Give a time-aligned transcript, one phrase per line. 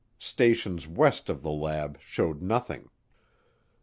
[0.17, 2.89] Stations west of the lab showed nothing.